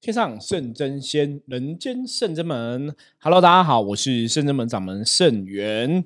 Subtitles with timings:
[0.00, 2.94] 天上圣真仙，人间圣真门。
[3.18, 6.04] Hello，大家好，我是圣真门掌门圣元。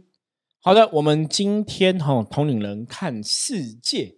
[0.60, 4.16] 好的，我们今天哈统领人看世界，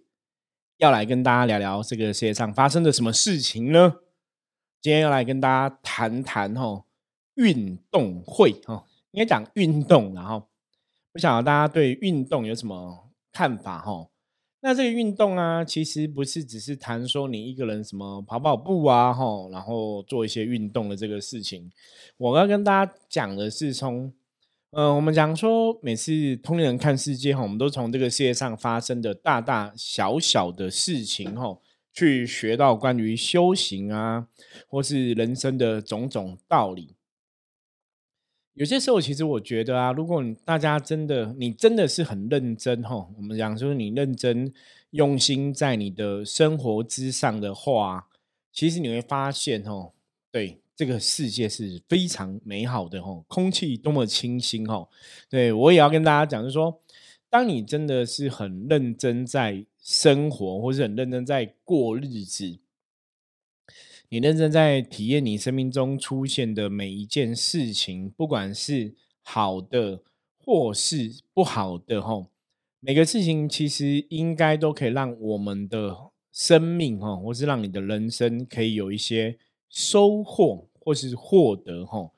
[0.77, 3.95] 要来跟大家聊聊这个世界上发生的什么事情呢？
[4.81, 6.85] 今天要来跟大家谈谈哈
[7.33, 10.47] 运动会哈，应该讲运动，然后
[11.11, 14.07] 不晓得大家对运动有什么看法哈？
[14.65, 21.71] 那这个运动啊，其实不是只是谈说你一个人什么跑跑步啊，吼，然后做一些运动的这个事情。
[22.17, 24.11] 我要跟大家讲的是，从
[24.71, 31.61] 呃，我们讲说每次通灵人看世界哈，我们都从这个世界上发生的大大小小的事情吼，
[31.93, 34.25] 去学到关于修行啊，
[34.67, 36.94] 或是人生的种种道理。
[38.55, 44.53] 有些时候，其实我觉得啊，如果大家真的，你真的是很认真哈，我们讲就是你认真
[44.91, 48.07] 用心在你的生活之上的话，
[48.53, 49.91] 其实你会发现哦，
[50.31, 54.87] 对这个世界是非常美好的哈，空气多么清新哈。
[55.29, 56.79] 对我也要跟大家讲，就是说，
[57.29, 62.57] 当你真的是很认真在生活，或是很认真在过日子。
[64.09, 70.01] 你认真在体验你生命中出现的每一件事情，不管是好的
[70.37, 72.27] 或是不好的，吼，
[72.79, 79.37] 每个事情其实应该都可以让我们的生命，哈，或是让你的人生可以有一些
[79.69, 82.13] 收获或是获得，吼，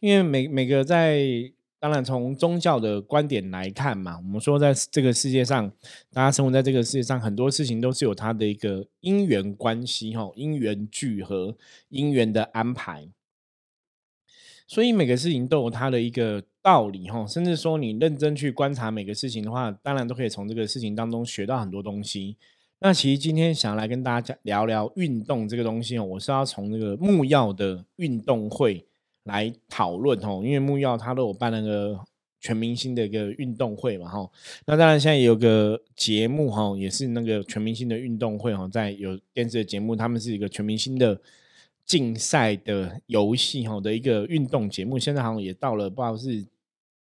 [0.00, 1.52] 因为每每个在。
[1.80, 5.72] 当然，从宗教的观点来看嘛，我们说在这个世界上，
[6.12, 11.56] 大家生活在这个世界上，很多事情都是有它的一个因缘关系，哈，因缘聚合，
[11.88, 13.08] 因缘的安排。
[14.68, 22.36] 所以每个事情都有它的一个道理，哈，甚至说你认真去观察每个事情的话，当然都可以从这个事情当中学到很多东西。
[22.80, 28.86] 那其实今天想来跟大家聊聊运动这个东西哦，我是要从那个木曜的运动会。
[29.30, 31.98] 来讨论哦，因为木曜他都有办那个
[32.40, 34.32] 全明星的一个运动会嘛吼，
[34.66, 41.20] 那当然现在有个节目哈，也是那个全明星的运动会哈，在有电视的节目，他们是一个全明星的
[41.86, 46.44] 竞赛的游戏哈的一个运动节目，现在好像也到了不知道是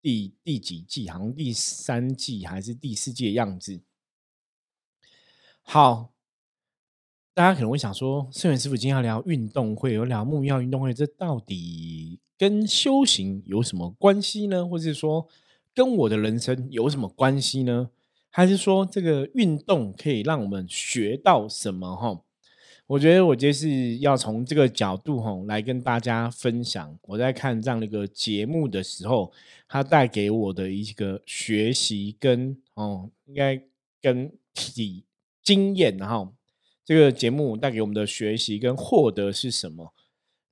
[0.01, 3.81] 第第几季，好像第三季还是第四季的样子。
[5.63, 6.12] 好。
[7.35, 14.69] 大家可能会想说，圣元师傅今天要聊运动会，有聊木曜运动会，这到底跟修行有什么关系呢？
[14.69, 15.27] 或者是说，
[15.75, 17.89] 跟我的人生有什么关系呢？
[18.29, 21.97] 还是说，这个运动可以让我们学到什么？
[21.97, 22.21] 哈，
[22.87, 26.99] 我觉得我就是要从这个角度哈来跟大家分享。
[27.05, 29.33] 我在看这样的一个节目的时候，
[29.67, 33.63] 它带给我的一个学习跟哦，应该
[34.03, 35.07] 跟体
[35.43, 36.35] 经验，然后。
[36.85, 39.93] 这个节目带给我们的学习跟获得是什么？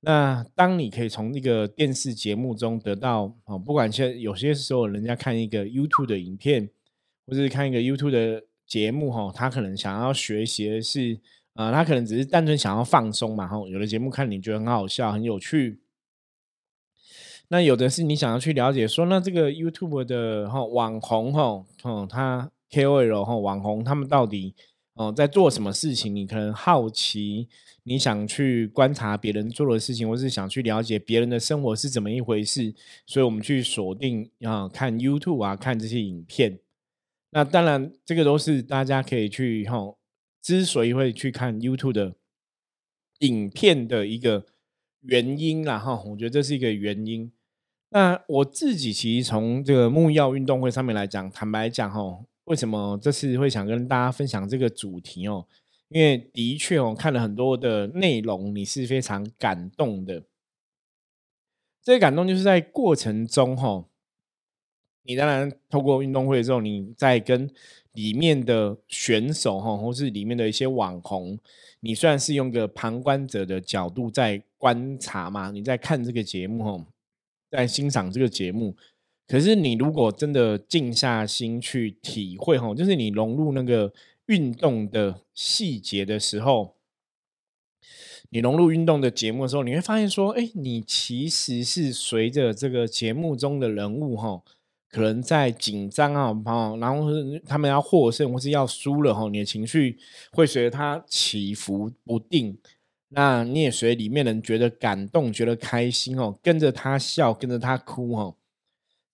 [0.03, 6.71] 那当你可以从那个电视节目中得到哦，不管现有些时候人家看一个 YouTube 的影片，
[7.27, 11.21] 或者是看一个 YouTube 的节目哈，他可能想要学习的是
[11.53, 13.59] 啊，他可能只是单纯想要放松嘛哈。
[13.69, 15.81] 有的节目看你觉得很好笑、很有趣，
[17.49, 24.55] 那有的是你想要去了解说，那这个 YouTube 的哈网红哈，哦，他 KOL 哈网红他们到底？
[25.01, 26.15] 哦，在做什么事情？
[26.15, 27.49] 你可能好奇，
[27.85, 32.75] 你想去观察别人做的事情，或是想去了解别人的生活是怎么一回事，
[33.07, 36.59] 所以我们去锁定啊，看 YouTube 啊，看这些影片。
[37.31, 39.97] 那当然，这个都是大家可以去哈，
[40.43, 42.17] 之所以会去看 YouTube 的
[43.21, 44.45] 影片的一个
[45.01, 46.03] 原因啦哈。
[46.09, 47.33] 我觉得这是一个原因。
[47.89, 52.27] 那我自己其实从这个木曜运动会上面来讲，坦白讲哈。
[52.51, 55.47] 为什么这次会想跟大家分享这个主题哦？
[55.89, 60.25] 因为的确哦，看了很多的内容，你是非常感动的。
[61.81, 63.85] 这个感动就是在过程中哈，
[65.05, 67.49] 你当然透过运动会之后，你在跟
[67.93, 71.39] 里面的选手哈，或是里面的一些网红，
[71.79, 76.85] 你虽然是用个旁观者的角度在观察嘛，你在看这个节目哈，
[77.49, 78.77] 在欣赏这个节目。
[79.31, 83.93] 可是你如果真的静下心去体会哈，就是你融入那个
[84.27, 86.75] 运动的细节的时候，
[88.31, 94.43] 你融入运动的节目的时候，你会发现说，哎，你其实是随着这个节目中的人物哈，
[94.91, 97.09] 可能在紧张啊，然后
[97.47, 99.97] 他们要获胜或是要输了哈，你的情绪
[100.33, 102.59] 会随着他起伏不定，
[103.11, 108.35] 那你也随里面人觉得感动，觉得开心哦，跟着他笑，跟着他哭哈。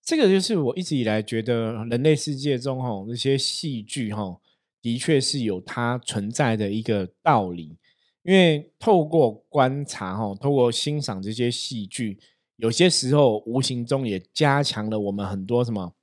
[0.07, 4.39] 这个就是我一直以来觉得人类世界中哈那些戏剧哈，
[4.81, 7.75] 的确是有它存在的一个道理。
[8.23, 12.17] 因为透过观察哈，透过欣赏这些戏剧，
[12.55, 15.93] 有些时候无形中也加强了我们很多什么。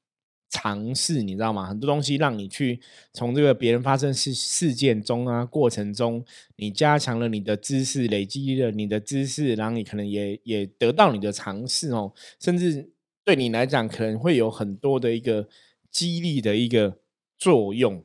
[0.50, 1.66] 尝试，你知道吗？
[1.66, 2.78] 很多东西让你去
[3.12, 6.24] 从这个别人发生事事件中啊过程中，
[6.56, 12.88] 你加强了你的知识，累积了你的知识，然后你可能也也得到你的尝试哦，甚至
[13.24, 15.48] 对你来讲可能会有很多的一个
[15.90, 16.98] 激励的一个
[17.38, 18.04] 作用。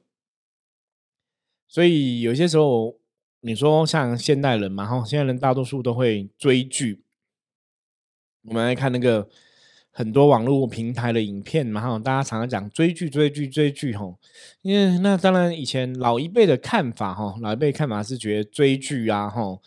[1.67, 2.97] 所以有些时候，
[3.41, 7.03] 你说像现代人嘛，哈，现在人大多数都会追剧。
[8.43, 9.29] 我们来看那个。
[9.91, 14.17] 很多网络平台的影片嘛，哈，大家常常讲追剧、追剧、追剧，吼，
[14.61, 19.59] 因为那当然以前老一辈的看法，哈，老一辈看法是觉得追剧啊，哈，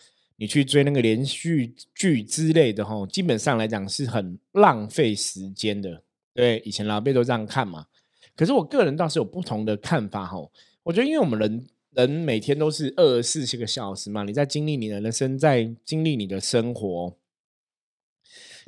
[0.42, 6.02] 你去追那个连续剧之类的，哈，基本上来讲是很浪费时间的。
[6.34, 7.86] 对，以前老辈都这样看嘛。
[8.34, 10.38] 可是我个人倒是有不同的看法，哈，
[10.82, 17.16] 我觉得因为我们人人每天都是二十四个小时嘛，你在经历你的人生，在经历你的生活。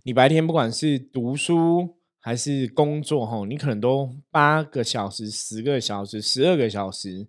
[0.05, 7.27] 你白天不管是读书还是工作，哈，你可能都八个小时、十个小时、十二个小时，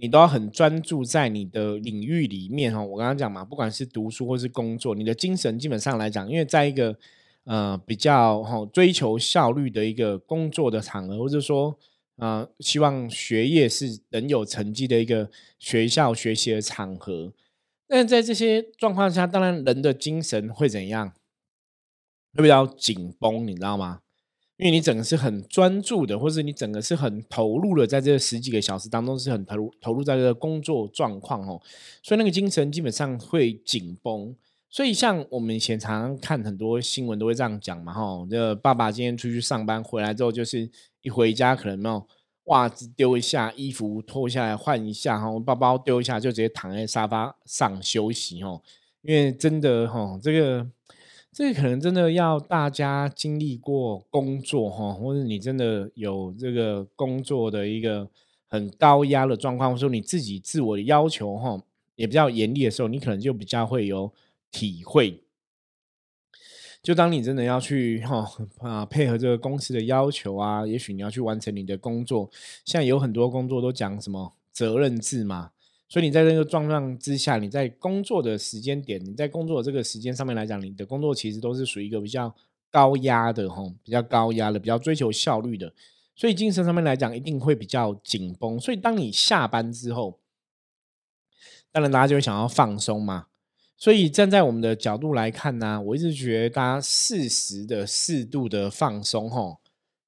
[0.00, 2.82] 你都要很专注在你的领域里面，哈。
[2.82, 6.96] 我刚刚讲嘛，不管是读书或是工作，你的精神基本上来讲，因为在一个
[7.44, 11.78] 呃比较哈追求效率的一个工作的场合，或者说
[12.16, 17.32] 呃希望学业是能有成绩的一个学校学习的场合，
[17.86, 21.12] 但在这些状况下，当然人的精神会怎样？
[22.34, 24.00] 会比较紧绷，你知道吗？
[24.60, 31.58] 因为你整个是很专注的，或是你整个是很投入的，在这十几个小时当中是很投入投入在这个工作状况哦，
[32.02, 34.36] 所以那个精神基本上会紧绷。
[34.68, 40.70] 所以像我们以前常常看很多新闻都会这样讲嘛，哈，这爸爸今天出去上班回来之后，就是
[41.00, 42.06] 一回家可能没有
[42.44, 48.60] 袜子丢一下，衣服脱下来换一下，哈，包包丢一下就直接躺在沙发上休息，哦，
[49.00, 50.66] 因为真的哈，这个。
[51.32, 58.08] 这个可能真的要大家经历过工作哈，或者你真的有这个工作的一个
[58.48, 61.62] 很高压的状况，或者说你自己自我的要求哈
[61.94, 64.12] 也比较严厉的时候，你可能就比较会有
[64.50, 65.22] 体会。
[66.82, 68.26] 就当你真的要去哈
[68.58, 72.28] 啊配合这个公司的要求啊，也许你要去完成你的工作，
[72.64, 75.52] 现在有很多工作都讲什么责任制嘛。
[75.90, 82.32] 所以你在这个状况之下，你在工作的时间点，你在工作的这个时间上面来讲，你的工作其实都是属于一个比较
[82.70, 85.74] 高压的哈，比较高压的，比较追求效率的，
[86.14, 88.60] 所以精神上面来讲一定会比较紧绷。
[88.60, 90.20] 所以当你下班之后，
[91.72, 93.26] 当然大家就会想要放松嘛。
[93.76, 99.58] 所以站在我们的角度来看呢，我一直觉得大家适时的、适度的放松哈。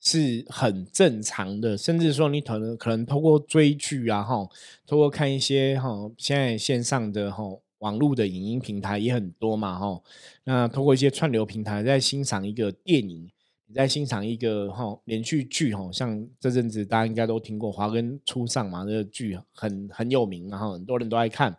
[0.05, 4.49] 是很正常的，甚至说你可能可能通过追剧啊，哈，
[4.85, 7.45] 通过看一些哈，现在线上的哈
[7.79, 10.03] 网络的影音平台也很多嘛，哈，
[10.43, 13.31] 那通过一些串流平台在欣赏一个电影，
[13.67, 21.57] 你在欣赏一个哈连续剧，哈，像这阵子大家应该都听过《华根初上》嘛，这个剧很很有名，然后很多人都爱看。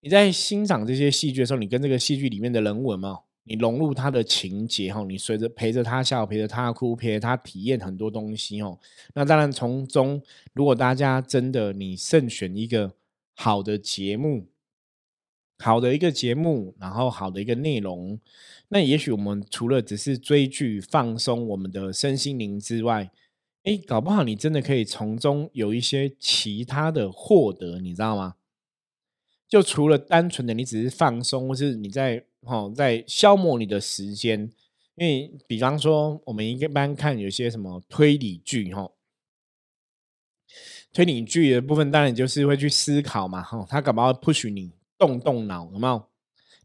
[0.00, 3.18] 你在欣赏这些戏剧的时候，你跟这个戏剧里面的人物嘛。
[3.44, 8.78] 你融入他的情节哈，你随着陪着他笑，陪着他哭，陪着他体验很多东西哦。
[9.14, 10.22] 那当然从中，
[10.52, 12.94] 如果大家真的你慎选一个
[13.34, 14.46] 好的节目，
[15.58, 18.20] 好的一个节目，然后好的一个内容，
[18.68, 23.10] 那也许我们除了只是追剧放松我们的身心灵之外，
[23.64, 28.36] 哎，搞不好你真的可以从中有一些其他的获得，你知道吗？
[29.48, 32.24] 就除了单纯的你只是放松，或是你在。
[32.42, 34.50] 哦，在消磨你的时间，
[34.96, 38.90] 因为比方说，我们一般看有些什么推理剧，哈，
[40.92, 46.04] 推理剧的部分当然就是会去思考嘛，哈，他搞不好 push 你动动脑，有没有？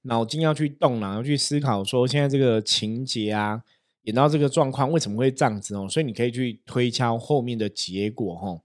[0.04, 3.62] 脑筋要去动脑，要去思考，说现在这个情节啊，
[4.04, 5.88] 演到这个状况为什么会这样子哦？
[5.90, 8.62] 所以你可以去推敲后面的结果，哈。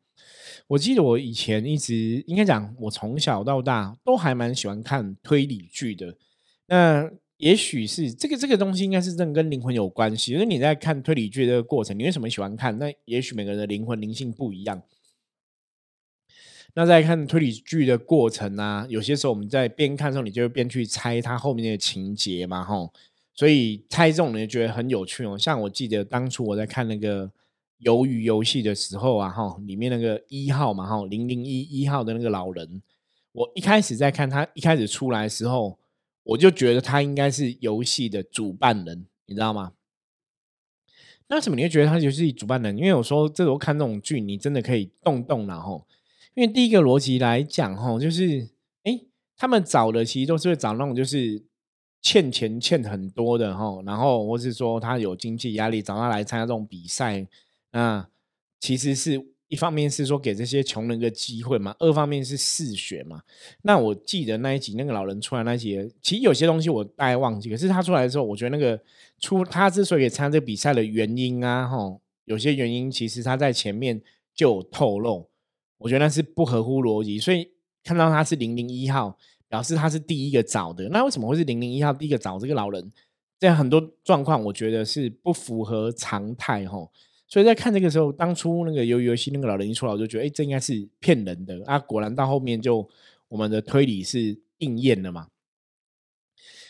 [0.69, 6.17] 我记得我以前一直应该讲，我从小到大都还蛮喜欢看推理剧的。
[6.67, 12.79] 那也许是这个这个东西应该是真的跟灵魂有关系，因为你在看推理剧这个过程，你为什么喜欢看？
[12.79, 14.81] 那也许每个人的灵魂灵性不一样。
[16.75, 22.93] 那在看推理剧的过程呢，有些时候我们在边看的时候，你就会边去猜它后面的情节嘛，吼。
[23.35, 25.37] 所以猜这种人觉得很有趣哦。
[25.37, 27.29] 像我记得当初我在看那个
[27.81, 32.81] 鱿鱼游戏的时候啊，哈，里面那个一号嘛，哈，零零一一号的那个老人，
[33.33, 35.77] 我一开始在看他一开始出来的时候。
[36.25, 39.73] 我就觉得他应该是游戏的主办人，你知道吗？
[41.29, 42.77] 那为什么你会觉得他游戏主办人？
[42.77, 45.87] 因为有时候这时候看这种剧，你真的可以动动脑吼。
[46.35, 48.49] 因为第一个逻辑来讲吼，就是
[48.85, 49.01] 哎，
[49.37, 51.43] 他们找的其实都是会找那种就是
[52.01, 57.27] 欠钱欠很多的哈，然后或是说他有经济压力，找他来参加这种比赛，
[57.73, 58.09] 那
[58.61, 59.32] 其实是。
[59.53, 63.21] 一方面是说给这些穷人个机会嘛，二方面是试学嘛。
[63.61, 68.81] 那我记得那一集那个老人出来那一集，其实有些东西我大概忘记，可是他出来的时候，我觉得那个
[69.21, 74.01] 出他之所以参加这个比赛的原因啊，哈，有些原因其实他在前面
[74.35, 75.29] 就有透露，
[75.77, 77.19] 我觉得那是不合乎逻辑。
[77.19, 77.51] 所以
[77.85, 79.19] 看到他是零零一号，
[79.49, 82.91] 表示他是第一个找的，那为什么会是零零一号第一个找这个老人？
[83.39, 86.89] 这样很多状况，我觉得是不符合常态，哈。
[87.33, 91.79] 所以在看这个时候，当初那个鱿鱼游戏那个老人一出来，我就觉得，哎，这应该是骗人的啊！
[91.79, 92.87] 果然到后面就
[93.29, 95.29] 我们的推理是应验了嘛。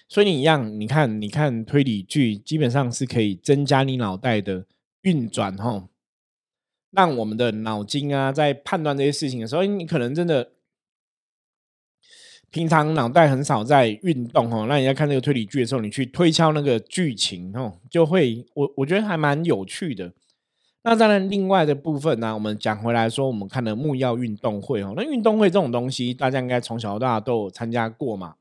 [0.07, 4.64] 所以你一样，你看，你看推理剧，基本上是可以增加你脑袋的
[5.00, 5.88] 运转，哈，
[6.92, 10.52] 让我们的脑筋啊，在判断这些事情的时候，你可能真的
[12.52, 20.14] 平常脑袋很少在运动，哈，那你在看那个推理剧的时候，你去推敲那个剧情，哦，就会，我我觉得还蛮有趣的。
[20.84, 28.34] 那当然，另外的部分呢，我们讲回来说，我们看的木曜运动会哦，那运动会这种东西，大家应该从小到大都有参加过嘛。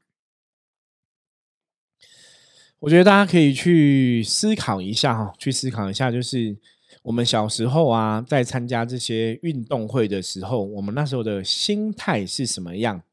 [2.80, 6.58] 我觉得大家可以去思考一下哈，去思考一下，就是
[7.04, 13.04] 我们小时候啊，在参加这些运动会的时候，我们那时候的心态是什么样？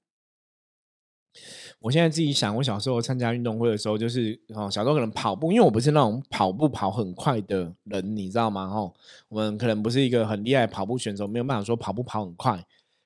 [1.81, 8.65] 我现在自己想，我小时候参加运动会的时候，就是哦，小时候可能跑步，因为我不是那种跑步跑很快的人，你知道吗？
[8.65, 8.93] 哦，
[9.29, 12.65] 我们可能不是一个很厉害跑步选手，没有办法说跑步跑很快。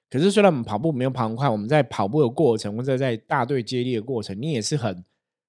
[0.09, 5.05] 可是虽然我们跑步没有跑很快，我们在跑步的过程或者在大队接力的过程，你也是很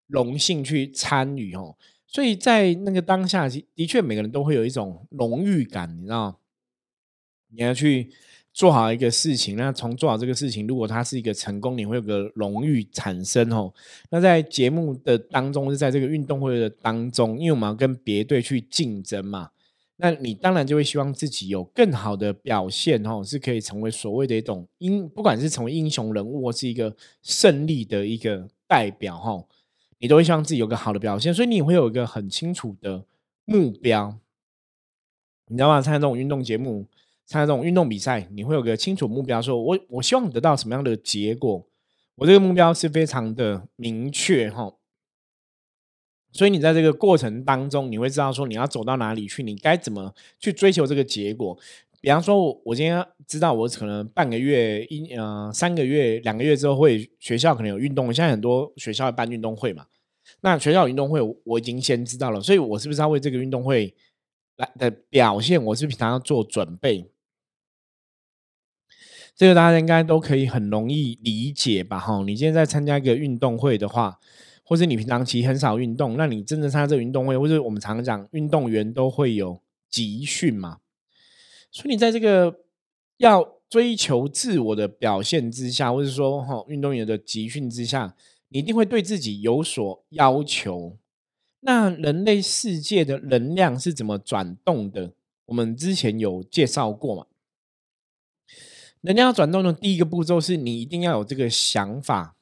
[0.07, 1.77] 荣幸去参与哦。
[2.05, 6.39] 所以在那个当下，的确每个人都会有一种荣誉感，你知道，
[7.47, 8.11] 你要去。
[8.53, 13.73] 做好一个事情，那从做好这个事情，如果它是一个成功，你会有个荣誉产生哦。
[14.11, 19.49] 那在节目的当中，是在这个运动会的当中，因为我们要跟别队去竞争嘛，
[19.95, 29.43] 那你当然就会希望自己有更好的表现哦，是可以成为所谓的一种英，不管是成为英雄人物或是一个胜利的一个代表哈，
[29.97, 33.03] 你都会希望自己有个好的表现，所以你会有一个很清楚的
[33.45, 34.15] 目标，
[35.47, 35.81] 你知道吗？
[35.81, 36.85] 参加这种运动节目。
[37.25, 41.65] 参加这种运动比赛，你会有个清楚目标，说我我希望得到什么样的结果，
[42.15, 44.73] 我这个目标是非常的明确哈。
[46.31, 51.57] 所以你在这个过程当中，你会知道说你要走到哪里去，你该怎么去追求这个结果。
[52.01, 59.85] 比方说，我我今天知道我可能半个月一呃三个月两个月之后会学校可能有运动，现在很多学校办运动会嘛，
[60.41, 63.95] 那学校运动会我已经先知道了，所以我是不是要为这个运动会
[64.55, 67.09] 来的表现，我是平常要做准备？
[69.35, 71.99] 这个大家应该都可以很容易理解吧？
[71.99, 74.19] 哈，你今天在参加一个运动会的话，
[74.63, 80.77] 或者你平常其实很少运动，那你真的参加这个运动会，或者我们常常讲运动员都会有集训嘛？
[81.71, 82.59] 所以你在这个
[83.17, 88.15] 要追求自我的表现之下，或者说哈运动员的集训之下，
[88.49, 90.99] 你一定会对自己有所要求。
[91.65, 95.13] 那人类世界的能量是怎么转动的？
[95.45, 97.25] 我们之前有介绍过嘛？
[99.01, 102.37] 能量转动的第一个步骤是你一定要有这个想法，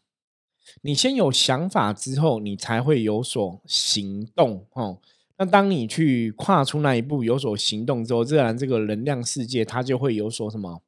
[0.82, 4.68] 你先有想法之后，你才会有所行动。
[4.74, 5.00] 哦，
[5.38, 10.82] 那当你去跨出那一步，有所行动之后，自然这个能量世界它就会有所什么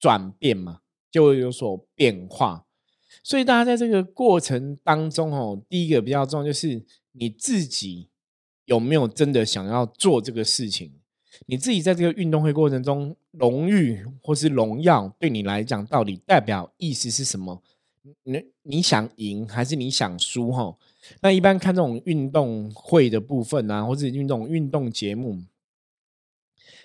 [0.00, 2.66] 转变嘛，就会有所变化。
[3.22, 6.84] 所以大家在这个过程当中，哦，第一个比较重要就是
[7.16, 8.08] 你自己
[8.66, 10.92] 有没有真的想要做这个事情。
[11.46, 17.60] 你自己在这个运动会过程中，荣誉或是荣耀对你来讲，到底代表意思是什么？
[18.22, 20.52] 你你想赢还是你想输？
[20.52, 20.76] 哈，
[21.20, 25.42] 那一般看这种运动会的部分啊，或者运动运动节目，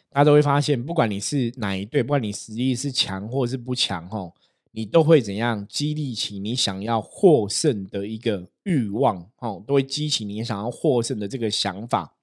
[0.10, 4.34] 大家都会发现，不管你是哪一队，不管你实力是强或者是不强，哈，
[4.72, 12.16] 你都会怎样激励起你想要获胜的一个欲望，哦，都会激起你想要获胜的这个想法。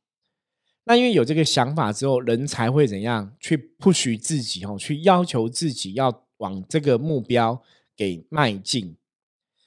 [0.85, 7.61] 那因为有这个想法之后，人才会怎样去不许自己哦，去要求自己要往这个目标
[7.97, 8.97] 给迈进。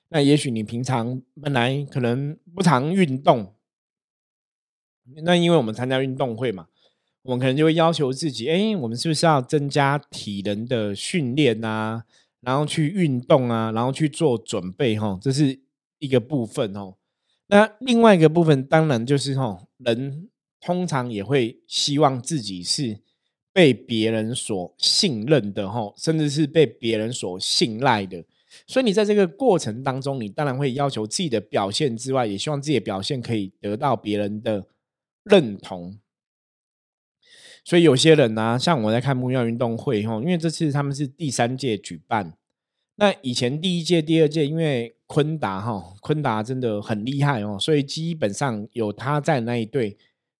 [0.07, 3.53] 那也许你平常本来可能不常运动，
[5.23, 6.67] 那因为我们参加运动会嘛，
[7.23, 12.05] 我们可能就会要求自己，哎，我们是不是要增加体能的训练啊？
[12.41, 15.59] 然后去运动啊，然后去做准备哈，这是
[15.99, 16.95] 一个部分哦。
[17.47, 20.29] 那另外一个部分，当然就是哈人。
[20.61, 22.99] 通常也会希望自己是
[23.53, 28.21] 被别人所信任的哈，甚至是被别人所信赖的。
[28.67, 34.67] 所以你在这个过程当中，你当然会要求自己的表现之外，也希望自己的表现可以得到别人的
[35.23, 35.97] 认同。
[37.63, 42.37] 所以有些人呢，像我在看木曜运动会哈，因为这次他们是第三届举办，
[42.95, 49.97] 那以前第一届、第二届，因为昆达哈，昆达真的很厉害哦，所以基本上有他在那一队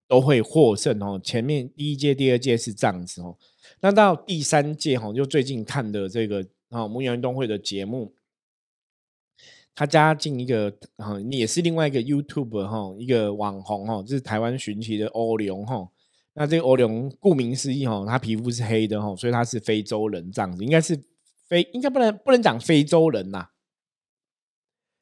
[0.08, 1.20] 都会获胜哦。
[1.24, 3.36] 前面第一届、第二届是这样子哦，
[3.82, 8.14] 那到第三届哈，就最近看的这个啊木曜运动会的节目。
[9.74, 15.90] 他加进一个哈，也是另外一个 YouTube 哈，一个网红哈，就是台湾寻奇的欧龙哈。
[16.34, 21.02] 那这个欧龙顾名思义哈，他皮肤是黑的哈，所以他是非洲人这样子，应该是
[21.48, 23.50] 非应该不能不能讲非洲人呐，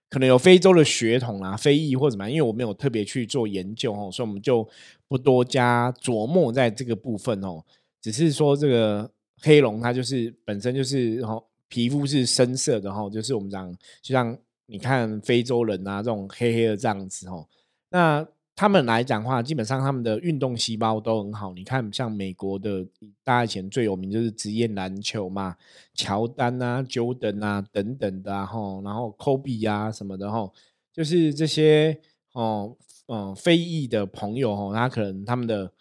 [0.10, 4.68] 可能有非洲的血统啊，非裔或怎么样，因为我没有特别去做研究哦，所以我们就
[5.08, 7.64] 不多加琢磨在这个部分哦，
[8.02, 9.10] 只是说这个
[9.42, 13.72] 黑龙它就是本身就是哦皮肤是深色的哈，就是我们讲
[14.02, 14.38] 就像。
[14.70, 17.48] 你看非洲人啊，这种黑黑的这样子哦，
[17.88, 21.54] 那他们来讲话，基本上他们的运动细胞都很好。
[21.54, 22.84] 你看，像美国的，
[23.24, 25.56] 大家以前最有名就是职业篮球嘛，
[25.94, 30.52] 乔丹啊、Jordan 啊等等的哈，然后 Kobe 啊什么的哈，
[30.92, 32.02] 就是这些
[32.34, 35.72] 哦，嗯，非裔的朋友哦，他可能他们的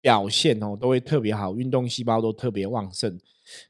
[0.00, 3.16] 表现哦都会特别好，运动细胞都特别旺盛，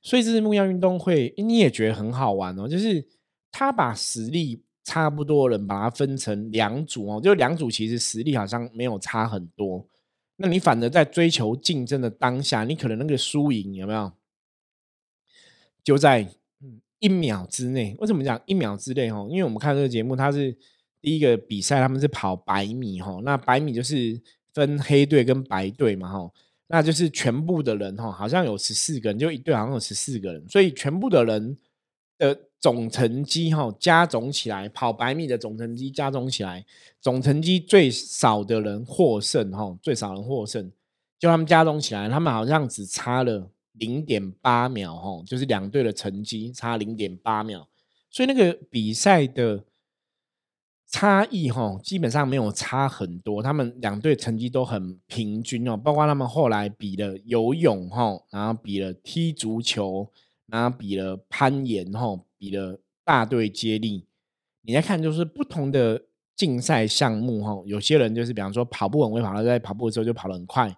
[0.00, 3.06] 所以这次木曜运动会你也觉得很好玩哦，就是
[3.52, 4.63] 他把实力。
[4.84, 9.88] 差不多人把它分成两组哦，就两组其实实力好像没有差很多。
[10.36, 14.12] 那你反而在追求竞争的当下，你可能那个输赢有没有
[15.82, 16.28] 就在
[16.98, 17.96] 一秒之内？
[17.98, 19.10] 为什么讲一秒之内？
[19.10, 20.54] 哦，因为我们看这个节目，它是
[21.00, 23.18] 第一个比赛，他们是跑百米哈。
[23.24, 24.20] 那百米就是
[24.52, 26.30] 分黑队跟白队嘛哈，
[26.66, 31.56] 那就是全部的人哈，好像有十四个人，就一队好像有十四个人，所以全部的人
[32.18, 32.38] 的。
[32.64, 36.64] 总成绩哈加总起来，跑百米的总成绩加总起来，
[36.98, 40.72] 总成绩最少的人获胜哈，最少人获胜，
[41.18, 47.68] 就他们加总起来，他们好像只差了零点八秒哈，就是两队的成绩差零点八秒，
[48.10, 49.62] 所以那个比赛的
[50.88, 60.10] 差异哈，基本上没有差很多，他们两队成绩都很平均哦，包括他们后来比了游泳哈，然后比了踢足球，
[60.46, 62.18] 然后比了攀岩哈。
[62.44, 64.04] 比的大队接力，
[64.62, 66.02] 你在看就是不同的
[66.36, 70.76] 竞赛项目哈，有些人就是比方说跑步很会跑，在跑步的时候就跑得很快。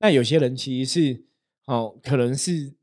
[0.00, 1.24] 那有些人其实是
[1.64, 2.74] 哦，可能是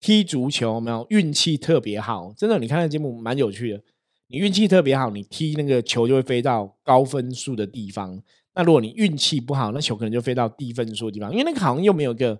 [0.00, 2.34] 踢足球，没有运气特别好。
[2.36, 3.82] 真的，你看那节目蛮有趣的。
[4.26, 8.22] 你运气特别好，你踢那个球就会飞到高分数的地方。
[8.54, 11.32] 那如果你运气不好，那球可能就飞到低分数的地方。
[11.32, 12.38] 因为那个好像又没有一个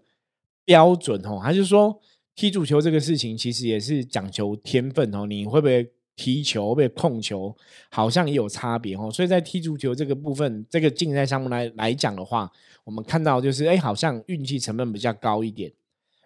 [0.65, 2.01] 标准哦，还是说？
[2.39, 7.53] 踢足球这个事情其实也是讲求天分哦，你会不会踢球，会不会控球，
[7.91, 9.11] 好像也有差别哦。
[9.11, 12.49] 所以在踢足球这个部分，这个竞赛项目来来讲的话，
[12.85, 15.73] 我们看到就是，哎，好像运气成分比较高一点。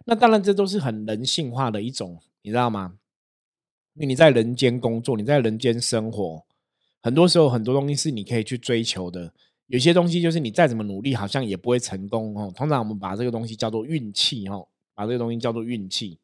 [0.04, 2.98] 那当然，这都是很人性化的一种，你知道吗？
[3.94, 6.44] 因为你在人间工作，你在人间生活，
[7.00, 9.32] 很多时候很多东西是你可以去追求的。
[9.68, 12.52] 有些东西就是你再怎么努力，好像也不会成功哦。
[12.54, 14.68] 通常我们把这个东西叫做运气哦。
[14.94, 16.18] 把这个东西叫做运气，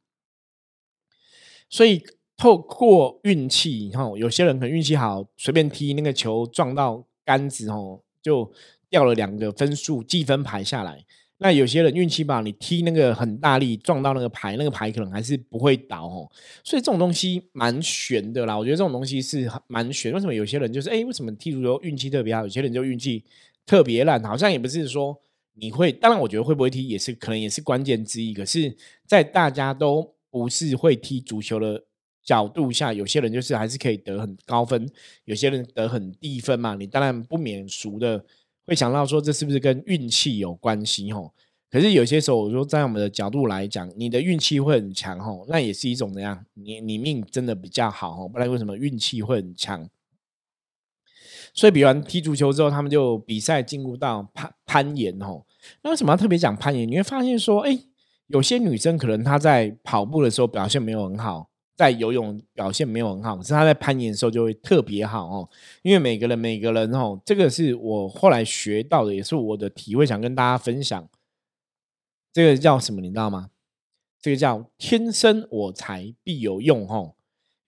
[1.70, 2.02] 所以
[2.36, 8.52] 透过运气，哈，有些人可能运气好，随便踢那个球撞到杆子，哦，就
[8.88, 11.04] 掉了两个分数计分牌下来。
[11.38, 16.28] 那有些人运气不好，你踢那个很大力撞到那个牌，那个牌可能还是不会倒，哦。
[16.64, 18.58] 所以这种东西蛮悬的啦。
[18.58, 20.12] 我觉得这种东西是蛮悬。
[20.12, 23.24] 为什么有些人就是哎，为什么踢足球运气特别好，有些人就运气
[23.64, 24.22] 特别烂？
[24.24, 25.20] 好像也不是说。
[25.58, 28.32] 你会当然，我觉得会不会踢也是可能也是关键之一。
[28.32, 31.84] 可是，在大家都不是会踢足球的
[32.22, 34.88] 角度下，有些人就是还是可以得很高分，
[35.24, 36.74] 有些人得很低分嘛。
[36.74, 38.24] 你当然不免俗的
[38.66, 41.10] 会想到说，这是不是跟运气有关系？
[41.12, 41.32] 吼，
[41.70, 46.44] 可是有些时候，我说在我们的角度来讲，你的运气会很强，吼，那也是一种怎样？
[46.54, 49.88] 你你命真的比较好，吼，不然为什么运气会很强？
[51.54, 55.46] 所以比完踢足球之后，他们就比赛进入到攀攀岩，吼。
[55.82, 56.88] 那为什么要特别讲攀岩？
[56.88, 57.78] 你会发现说，哎，
[58.28, 65.48] 有些女生可能她在跑步的时候表现没有很好，在游泳表现没有很好，可是她在攀岩的时候就会特别好哦。
[65.82, 71.08] 因为每个人每个人哦，这个是我后来学到的，也是我的体会，想跟大家分享。
[72.32, 73.00] 这个叫什么？
[73.00, 73.50] 你知道吗？
[74.20, 77.17] 这个叫天生我材必有用，吼。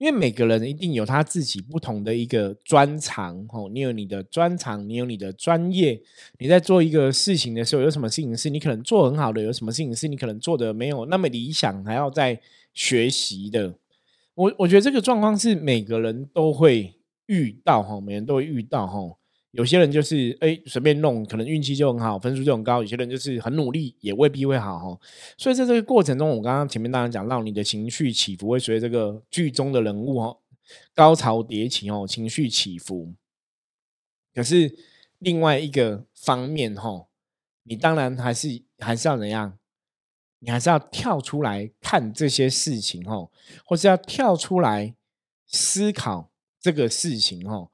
[0.00, 6.00] 因为每个人一定有他自己不同的一个专长，吼，你有你的专长，你有你的专业，
[6.38, 12.40] 你在做一个事情的时候，有什么事情是你可能做很好的，有什么事情是你可能做的没有那么理想，还要再
[12.72, 13.74] 学习的。
[14.34, 16.94] 我我觉得这个状况是每个人都会
[17.26, 19.18] 遇到哈，每人都会遇到哈。
[19.52, 25.00] 有些人就是哎随便弄，可能运气就很好，分数就很高；有些人就是很努力，也未必会好哈。
[25.36, 30.38] 所以在这个过程中，我刚刚前面当然讲到，你的情绪起伏会随着这个剧中的人物哦
[30.94, 33.12] 高潮迭起哦，情绪起伏。
[34.32, 34.72] 可是
[35.18, 37.08] 另外一个方面哈，
[37.64, 39.58] 你当然还是还是要怎样？
[40.38, 43.28] 你还是要跳出来看这些事情哈，
[43.64, 44.94] 或是要跳出来
[45.46, 47.68] 思考这个事情哈。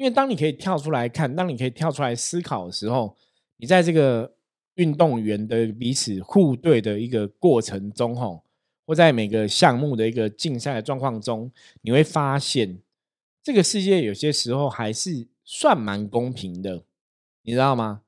[0.00, 3.14] 因为当你可以跳出来看，当你可以跳出来思考的时候，
[3.58, 4.34] 你在这个
[4.76, 8.42] 运动员的彼此互对的一个过程中，吼，
[8.86, 12.78] 或在每个项目的一个竞赛的状况中，你会发现
[13.42, 16.82] 这个世界有些时候还是算蛮公平的，
[17.42, 18.00] 你知道吗？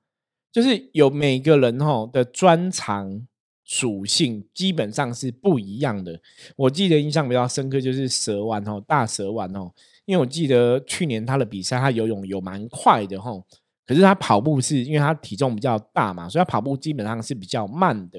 [0.50, 3.26] 就是有每个人吼的专长
[3.64, 6.22] 属性基本上是不一样的。
[6.56, 9.74] 我记得印象比较深刻就是蛇丸吼，大蛇丸吼。
[10.04, 13.44] 因为我记得去年他的比赛，他游泳有蛮快的吼，
[13.86, 18.18] 可是他跑步是因为他体重比较大嘛，所以他跑步基本上是比较慢的。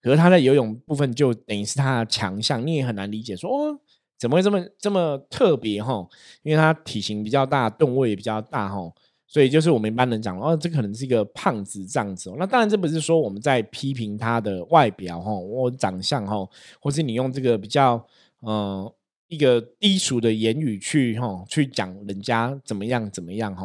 [0.00, 3.78] 可是他在游泳部分就等于是他的强项，你也很难理解说哦，
[4.18, 6.08] 怎么会这么这么特别吼？
[6.42, 8.94] 因为他体型比较大，吨位也比较大吼，
[9.26, 12.32] 所以就是我们一般人讲哦，这可能是一个胖子这样子。
[12.38, 18.02] 那当然这不是说我们在批评他的外表吼，我长相吼，或是你用这个比较
[18.40, 18.90] 嗯。
[19.30, 23.64] 一个低俗的言语去哈去讲人家怎么样怎么样哈，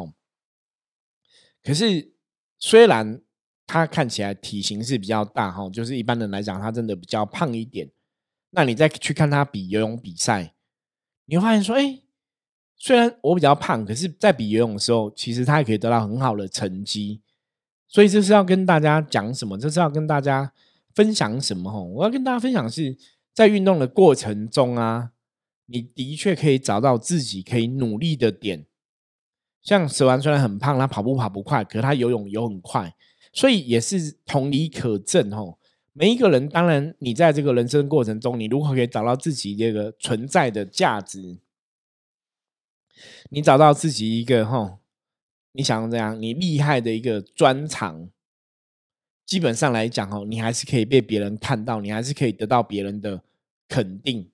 [1.60, 2.12] 可是
[2.56, 3.20] 虽然
[3.66, 7.90] 他看起来体型是比较大哈，就是一般人来讲他真的比较胖一点。
[8.50, 10.54] 那你再去看他比游泳比赛，
[11.24, 12.00] 你会发现说，哎，
[12.76, 17.20] 虽然我比较胖，可是在比游泳的时候，其实他也可以得到很好的成绩。
[17.88, 19.58] 所以这是要跟大家讲什么？
[19.58, 20.52] 这是要跟大家
[20.94, 21.72] 分享什么？
[21.72, 22.96] 哈，我要跟大家分享是
[23.34, 25.10] 在运动的过程中啊。
[25.66, 28.66] 你的确可以找到自己可以努力的点，
[29.62, 32.94] 像蛇丸虽然很胖，他跑步跑不快，可他游泳游很快，
[33.32, 35.58] 所以也是同理可证吼。
[35.92, 41.38] 每一个人，当然你在这个人生过程中，你如何可以找到自己这个存在的价值？
[43.30, 44.78] 你找到自己一个吼，
[45.52, 48.08] 你想这样，你厉害的一个专长，
[49.24, 53.22] 基本上来讲哦，你还是可以被别人看到，你还是可以得到别人的
[53.66, 54.30] 肯定。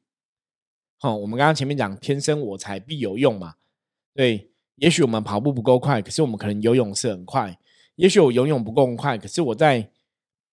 [1.02, 3.54] 哦，我们刚刚前面讲天生我材必有用嘛，
[4.14, 7.52] 对，也许我们跑步不够快，可是我们可能游泳是很快；
[7.96, 9.90] 也许我游泳不够快，可是我在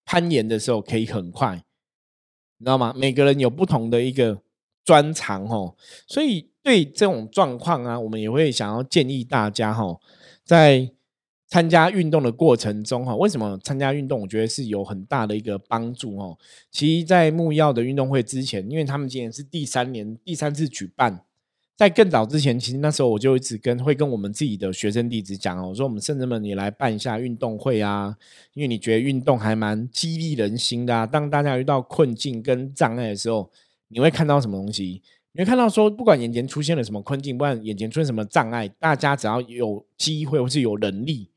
[0.06, 1.56] 攀岩的时候可以很快，
[2.58, 2.94] 你知道吗？
[2.98, 4.42] 每个人有不同的一个
[4.84, 5.76] 专长哦，
[6.08, 10.00] 所以对这种状况啊，我们也会想要建议大家哈，
[10.44, 10.92] 在。
[11.50, 14.22] 参加运动的过程中，哈，为什么参加运动？
[14.22, 16.38] 我觉得是有很大的一个帮助，哦。
[16.70, 21.26] 其实，在木曜的运动会之前，因为他们今年是第三年、第三次举办，
[21.76, 28.16] 在更早之前，其实那时候我就一直跟会跟我们自己的学生弟子讲哦，我说我们圣人们也来办一下运动会啊，
[28.54, 31.08] 因为你觉得运动还蛮激励人心的。
[31.08, 33.50] 当大家遇到困境跟障碍的时候，
[33.88, 35.02] 你会看到什么东西？
[35.32, 41.32] 你会看到说，不管眼前出现了什么困境，不管眼前出现什么障碍，大家只要有机会或是有能力。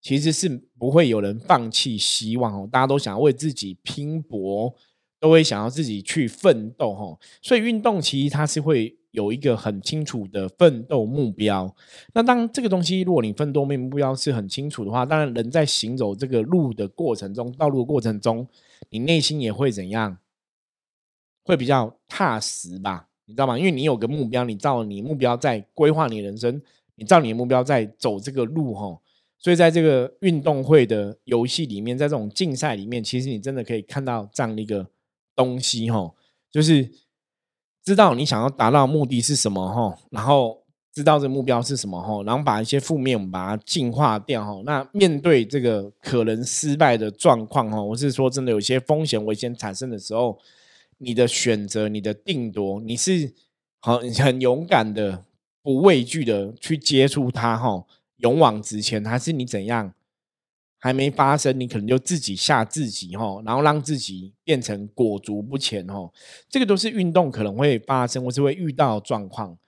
[0.00, 4.74] 其实是不会有人放弃希望哦，大家都想要为自己拼搏，
[5.18, 7.18] 都会想要自己去奋斗哈。
[7.42, 11.74] 所以运动其实它是会有一个很清楚的奋斗目标。
[12.14, 18.46] 那当这个东西，如果你奋斗目标是很清楚的话，当然人在行走这个路的过程中，道路的过程中，
[18.88, 20.16] 你内心也会怎样？
[21.44, 23.08] 会比较踏实吧？
[23.26, 23.58] 你知道吗？
[23.58, 26.62] 因为你有个目标，你照你目标在规划你人生，
[26.94, 28.98] 你照你的目标在走这个路哈。
[29.42, 34.86] 所以，在这个运动会的游戏里面，在这种竞赛里面，其实你真的可以看到这样的一个
[35.34, 36.14] 东西，哈，
[36.50, 36.90] 就是
[37.82, 44.60] 知道你想要达到目的是什么，哈，然后知道这目标是什么，哈，然后把一些负面我们把它净化掉，哈。
[44.66, 50.38] 那面对这个可能失败的状况，哈，我是说真的，有些风险危险产生的时候，
[50.98, 53.32] 你的选择、你的定夺，你是
[53.80, 55.24] 很很勇敢的、
[55.62, 57.86] 不畏惧的去接触它，哈。
[58.22, 59.92] 勇往直前，还是你怎样
[60.78, 66.10] 还没发生，你可能就自己吓自己哈，然后让自己变成裹足不前哈。
[66.48, 69.58] 这个都是运动可能会发生或是会遇到状况。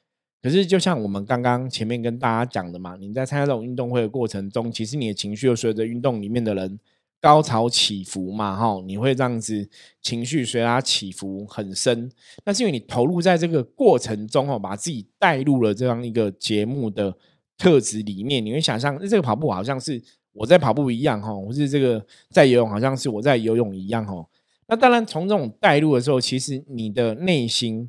[0.41, 6.81] 可是就像我们刚刚前面跟大家讲的嘛，你在参加这种运动会的过程中，其实你的情绪又随着运动里面的人
[7.21, 9.69] 高潮起伏嘛哈，你会这样子
[10.01, 12.11] 情绪随它起伏很深。
[12.47, 17.15] 那是因为你投入在这个过程中哦，把自己带入了这样一个节目的。
[17.63, 24.27] 特质里面，你会想象这个跑步好像是我在跑步一样哈，或是这个在游泳好像是我在游泳一样哈。
[24.67, 27.89] 那当然，从这种带入的时候，其实你的内心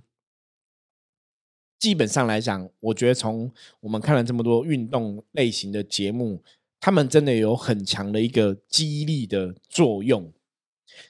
[1.80, 6.44] 基本上来讲，我觉得从我们看了这么多运动类型的节目，
[6.80, 10.32] 他们真的有很强的一个激励的作用。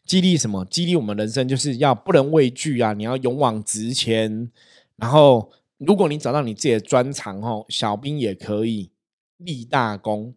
[0.05, 0.63] 激励什么？
[0.63, 2.93] 激励我们人生就是要不能畏惧啊！
[2.93, 4.49] 你要勇往直前。
[4.95, 5.51] 然后，
[5.85, 8.91] 如果你找到你自己的专长，哦，小兵也可以
[9.37, 10.33] 立大功。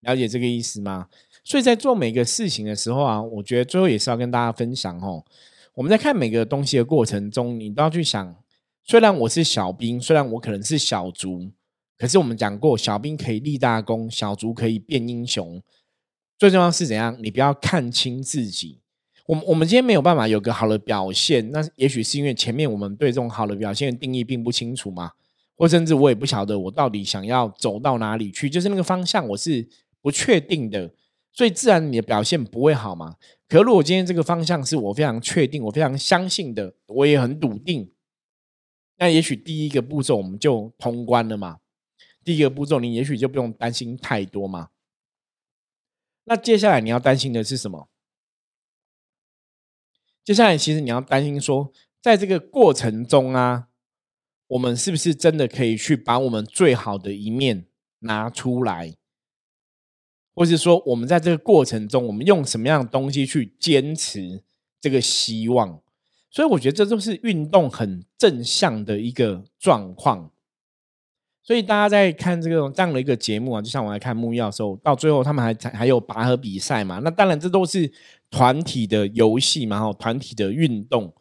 [0.00, 1.08] 了解这个意思吗？
[1.44, 5.22] 所以在做每个事情的时候啊，我觉得最后也是要跟大家分享哦。
[5.74, 8.34] 我们在看每个东西的过程中，你都要去想：
[8.82, 11.50] 虽然我是小兵，虽然我可能是小卒，
[11.98, 15.62] 可是我们讲过，小兵可以立大功，小卒可以变英雄。
[16.38, 17.16] 最重要是怎样？
[17.22, 18.80] 你不要看清自己。
[19.30, 25.12] 我我们今天没有办法有个好的表现，那也许是因为前面我们对这种好的表现的定义并不清楚嘛，
[25.54, 29.68] 或甚至我也不晓得我到底想要走到哪里去，就是那个方向我是
[30.02, 30.92] 不确定的，
[31.32, 33.14] 所以自然你的表现不会好嘛。
[33.46, 37.88] 可如果今天这个方向是我非常确定、我非常相信的，我也很笃定，
[38.98, 41.58] 那也许第一个步骤我们就通关了嘛。
[42.24, 44.70] 第一个步骤你也许就不用担心太多嘛。
[46.24, 47.86] 那接下来你要担心的是什么？
[50.22, 53.68] 接下来，其实你要担心说，在这个过程中啊，
[54.48, 57.64] 我们是不是真的可以去把我们最好的一面
[58.00, 58.94] 拿出来，
[60.34, 64.42] 或是说，我们在这个过程中，我们用什么样的东西去坚持
[64.78, 65.80] 这个希望？
[66.30, 70.30] 所以，我觉得这都是运动很正向的一个状况。
[71.42, 77.00] 所以，大家在看这个这样的一个节目啊，就像我来看木曜的时候，到最后他们还还有拔河比赛嘛？
[77.00, 77.90] 那当然，这都是。
[78.30, 81.12] 团体的游戏嘛，哈，团体的运动。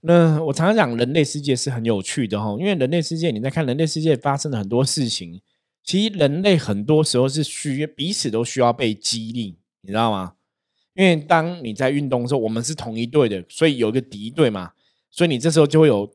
[0.00, 5.40] 那我常常讲，人类世界是很有趣的哈，因为人类世界你在看人类世界发生的很多事情，
[5.84, 10.32] 其实人类很多时候是需彼此都需要被激励，你知道吗？
[10.94, 14.72] 因为当你在运动的时候，我们是同一队的，所以有一个敌对嘛，
[15.10, 16.12] 所以你这时候就会有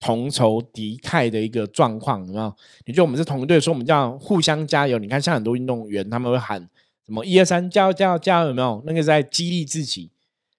[0.00, 2.56] 同仇敌忾的一个状况，你知道？
[2.84, 4.98] 你觉得我们是同一队，所以我们这样互相加油。
[4.98, 6.68] 你看，像很多运动员，他们会喊。
[7.10, 8.46] 什么一二三，加油加油加油！
[8.50, 10.08] 有没有那个在激励自己？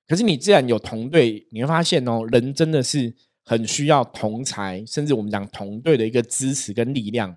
[0.06, 3.14] 可是你自然有同队，你会发现哦，人真的是
[3.46, 7.34] 很需要同才，甚至我们讲同队的一个支持跟力量，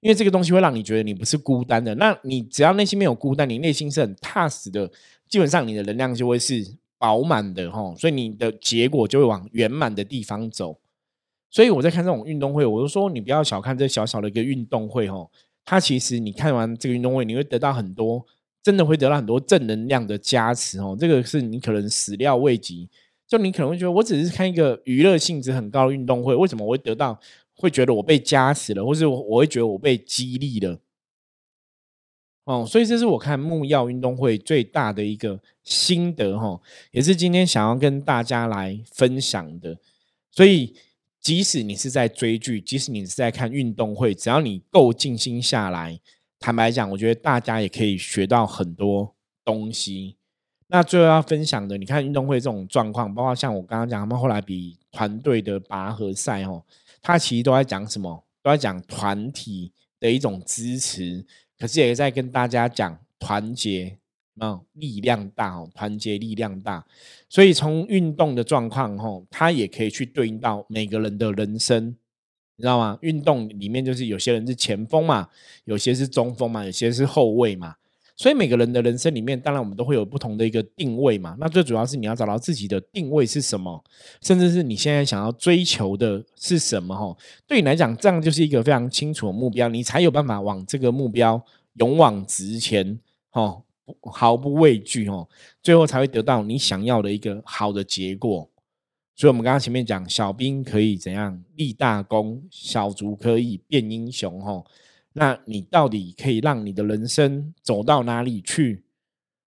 [0.00, 1.94] 因为这个东西会让你觉得你不是孤单的。
[1.96, 4.90] 那你只要内心没有孤单，你内心是很踏实的，
[5.28, 6.66] 基本上你的能量就会是
[6.96, 10.78] 饱满的哈，所以你的结果就会往圆满的地方走。
[11.50, 15.28] 所以我在看这种运动会，我就说你不要小看这小小的一个运动会哈，
[15.62, 18.24] 它其实你看完这个运动会，你会得到很多。
[18.66, 22.88] 真的会得到很多正能量的加持哦，这个是你可能始料未及。
[23.28, 27.16] 就你可能会觉得，我只是看一个娱乐性质很高的运动会，为什么我会得到？
[27.54, 30.80] 会觉得我被加持了，或是我我会觉得我被激励了。
[32.42, 39.78] 哦，所以这是我看木曜运动会最大的一个心得哈，也是今天想要跟大家来分享的。
[40.32, 40.74] 所以，
[41.20, 46.00] 即使你是在追剧，即使你是在看运动会，只要你够静心下来。
[46.38, 50.16] 坦白讲，我觉得大家也可以学到很多东西。
[50.68, 56.64] 那最后要分享的，你看运动会这种状况，包括像我刚刚讲，他们后来比团队的拔河赛哦，
[57.00, 58.24] 他其实都在讲什么？
[58.42, 61.24] 都在讲团体的一种支持，
[61.58, 63.98] 可是也在跟大家讲团结，
[64.38, 66.84] 啊，力量大哦，团结力量大。
[67.28, 71.96] 所以从运动的状况哦，它也可以去对应到每个人的人生。
[72.56, 72.98] 你知道吗？
[73.02, 75.28] 运动里面就是有些人是前锋嘛，
[75.64, 77.76] 有些是中锋嘛，有些是后卫嘛。
[78.18, 81.36] 所以每个人的人生里面，当然我们都会有不同的一个定位嘛。
[81.38, 83.84] 那最主要是你要找到自己的定位是什么，
[84.22, 86.96] 甚至是你现在想要追求的是什么？
[86.96, 87.14] 哈，
[87.46, 93.60] 对你来讲，这样就是一个非常清楚的目标，你才有办法往这个目标勇往直前，哈，
[94.00, 95.28] 毫不畏惧，哈，
[95.62, 98.48] 最后才会得到你想要的一个好的结果。
[99.18, 104.66] 所以，我们刚刚前面讲，小兵可以怎样立大功，小卒可以变英雄，吼。
[105.14, 108.84] 那你到底可以让你的人生走到哪里去？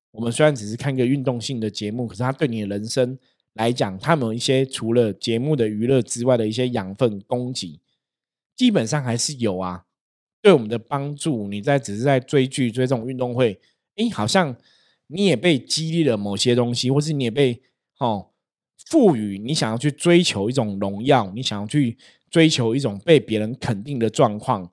[0.10, 3.16] 我们虽然只是看个运动性的节目，可是它对你的人生
[3.54, 7.80] 来讲，它有一些除了节目的娱乐之外的一些养分供给，
[8.56, 9.86] 基本上还是有啊。
[10.42, 13.60] 对我们的帮助，你在只是在追剧追这种运动会，
[13.98, 14.56] 诶，好像
[15.06, 17.62] 你也被激励了某些东西，或是你也被
[18.00, 18.29] 哦。
[18.88, 21.98] 赋予你想要去追求一种荣耀，你想要去
[22.30, 24.72] 追求一种被别人肯定的状况。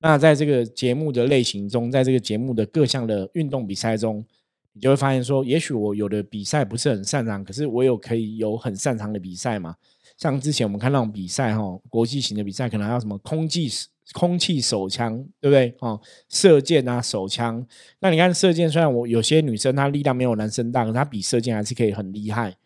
[0.00, 4.24] 那在这个节目的类型中，在这个节目的各项的运动比赛中，
[4.72, 9.76] 你就会发现说，也许我有的比赛不是很擅长，可是我有可以有很擅长的比赛嘛。
[10.16, 13.68] 像之前我们看那种比赛哈，国际型的比赛，可能还有什么空气
[14.12, 15.74] 空气手枪，对不对？
[15.78, 17.64] 哦，射箭啊，手枪。
[18.00, 22.56] 那你看射箭，虽然我有些女生她力量没有男生大，可是她比射箭还是可以很厉害。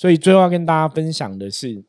[0.00, 1.84] 所以最后要跟大家分享的是，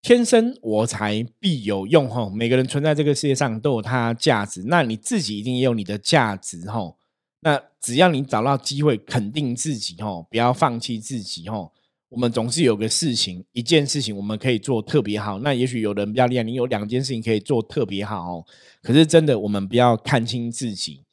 [0.00, 6.96] 天生我材必有用哈，每个人存在这个世界上都有他价值，那你自己一定也有你的价值哈。
[7.40, 11.70] 那只要你找到机会肯定自己哈，不要放弃自己哈。
[12.08, 15.40] 我们总是有个事情，一件事情我们可以做特别好。
[15.40, 18.42] 那也许有人比较厉害，你有两件事情可以做特别好。
[18.80, 21.04] 可是真的，我们不要看清自己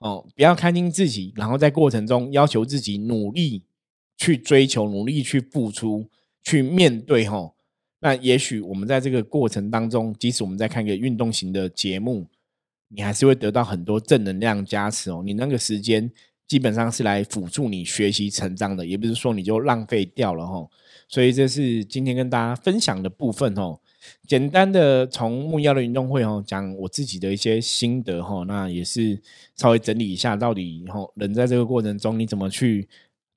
[0.00, 3.62] 哦，不要看清自己，然后在过程中要求自己努力
[4.20, 6.06] 去追求，努力去付出，
[6.42, 7.54] 去面对哈。
[8.00, 12.26] 那也许我们在这个过程当中，即使我们在看一个运动型的节目，
[12.88, 15.22] 你还是会得到很多正能量加持哦。
[15.24, 16.10] 你那个时间
[16.46, 20.68] 基本上是来辅助你学习成长的，也不是说你就浪费掉了哈。
[21.08, 23.80] 所以这是今天跟大家分享的部分哦。
[24.26, 28.44] 简单的从木曜的运动会哦，讲我自己的一些心得哈。
[28.46, 29.18] 那也是
[29.56, 32.86] 稍微整理一下，到底后人在这个过程中你怎么去。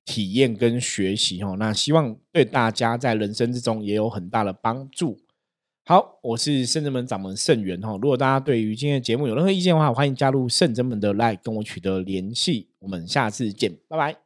[0.04, 5.18] 体验跟学习哦，那希望对大家在人生之中也有很大的帮助。
[5.86, 7.92] 好，我是圣真门掌门圣元哈。
[8.00, 12.68] 如果大家对于今天的节目有任何意见的话，欢迎加入圣真门的 Line 跟我取得联系。
[12.78, 14.23] 我们下次见，拜拜。